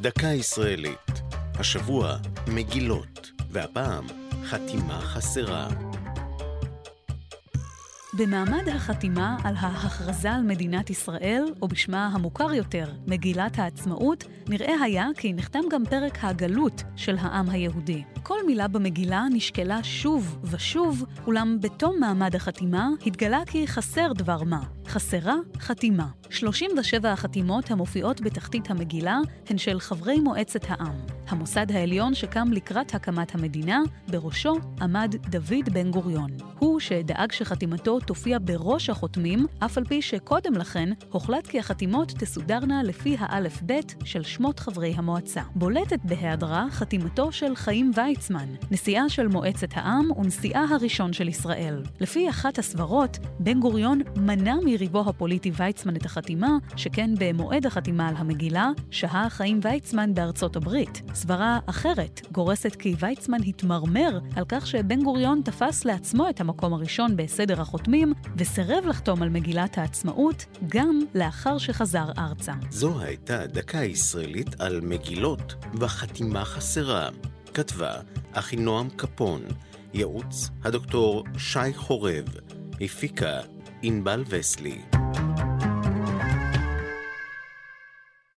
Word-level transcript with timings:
דקה 0.00 0.26
ישראלית. 0.26 1.10
השבוע 1.54 2.16
מגילות, 2.46 3.30
והפעם 3.50 4.06
חתימה 4.44 5.00
חסרה. 5.00 5.68
במעמד 8.14 8.68
החתימה 8.68 9.36
על 9.44 9.54
ההכרזה 9.58 10.32
על 10.32 10.42
מדינת 10.42 10.90
ישראל, 10.90 11.44
או 11.62 11.68
בשמה 11.68 12.06
המוכר 12.06 12.52
יותר, 12.52 12.92
מגילת 13.06 13.58
העצמאות, 13.58 14.24
נראה 14.48 14.74
היה 14.82 15.06
כי 15.16 15.32
נחתם 15.32 15.60
גם 15.70 15.84
פרק 15.84 16.18
הגלות 16.22 16.82
של 16.96 17.16
העם 17.20 17.50
היהודי. 17.50 18.02
כל 18.22 18.38
מילה 18.46 18.68
במגילה 18.68 19.24
נשקלה 19.32 19.82
שוב 19.82 20.38
ושוב, 20.44 21.04
אולם 21.26 21.58
בתום 21.60 22.00
מעמד 22.00 22.36
החתימה 22.36 22.88
התגלה 23.06 23.42
כי 23.46 23.66
חסר 23.66 24.12
דבר 24.12 24.42
מה. 24.42 24.62
חסרה 24.86 25.34
חתימה. 25.58 26.06
37 26.30 27.12
החתימות 27.12 27.70
המופיעות 27.70 28.20
בתחתית 28.20 28.70
המגילה 28.70 29.18
הן 29.48 29.58
של 29.58 29.80
חברי 29.80 30.20
מועצת 30.20 30.60
העם. 30.68 30.94
המוסד 31.28 31.72
העליון 31.72 32.14
שקם 32.14 32.48
לקראת 32.52 32.94
הקמת 32.94 33.34
המדינה, 33.34 33.80
בראשו 34.08 34.58
עמד 34.80 35.14
דוד 35.30 35.68
בן 35.72 35.90
גוריון. 35.90 36.30
שדאג 36.80 37.32
שחתימתו 37.32 38.00
תופיע 38.00 38.38
בראש 38.44 38.90
החותמים, 38.90 39.46
אף 39.58 39.78
על 39.78 39.84
פי 39.84 40.02
שקודם 40.02 40.54
לכן 40.54 40.88
הוחלט 41.10 41.46
כי 41.46 41.58
החתימות 41.58 42.12
תסודרנה 42.18 42.82
לפי 42.82 43.16
האלף-בית 43.18 43.94
של 44.04 44.22
שמות 44.22 44.58
חברי 44.58 44.92
המועצה. 44.96 45.42
בולטת 45.54 45.98
בהיעדרה 46.04 46.66
חתימתו 46.70 47.32
של 47.32 47.56
חיים 47.56 47.90
ויצמן, 47.94 48.46
נשיאה 48.70 49.08
של 49.08 49.28
מועצת 49.28 49.68
העם 49.72 50.08
ונשיאה 50.16 50.64
הראשון 50.70 51.12
של 51.12 51.28
ישראל. 51.28 51.82
לפי 52.00 52.28
אחת 52.28 52.58
הסברות, 52.58 53.18
בן 53.38 53.60
גוריון 53.60 54.00
מנע 54.16 54.54
מריבו 54.64 55.00
הפוליטי 55.00 55.50
ויצמן 55.56 55.96
את 55.96 56.04
החתימה, 56.04 56.58
שכן 56.76 57.10
במועד 57.18 57.66
החתימה 57.66 58.08
על 58.08 58.14
המגילה, 58.18 58.70
שהה 58.90 59.30
חיים 59.30 59.60
ויצמן 59.62 60.14
בארצות 60.14 60.56
הברית. 60.56 61.02
סברה 61.14 61.58
אחרת 61.66 62.20
גורסת 62.32 62.76
כי 62.76 62.94
ויצמן 62.98 63.38
התמרמר 63.46 64.18
על 64.36 64.44
כך 64.48 64.66
שבן 64.66 65.02
גוריון 65.02 65.40
תפס 65.44 65.84
לעצמו 65.84 66.28
את 66.28 66.40
המקום 66.40 66.69
הראשון 66.72 67.16
בסדר 67.16 67.60
החותמים, 67.60 68.12
וסירב 68.36 68.84
לחתום 68.86 69.22
על 69.22 69.28
מגילת 69.28 69.78
העצמאות 69.78 70.44
גם 70.68 70.98
לאחר 71.14 71.58
שחזר 71.58 72.10
ארצה. 72.18 72.52
זו 72.70 73.00
הייתה 73.00 73.46
דקה 73.46 73.84
ישראלית 73.84 74.60
על 74.60 74.80
מגילות 74.80 75.54
וחתימה 75.74 76.44
חסרה. 76.44 77.08
כתבה 77.54 77.94
אחינועם 78.32 78.88
קפון, 78.90 79.42
ייעוץ 79.94 80.50
הדוקטור 80.64 81.24
שי 81.38 81.74
חורב, 81.74 82.24
הפיקה 82.80 83.40
ענבל 83.82 84.24
וסלי. 84.28 84.99